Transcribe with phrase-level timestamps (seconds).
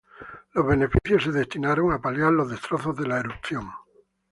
[0.53, 3.69] Los beneficios se destinaron a paliar los destrozos de la erupción.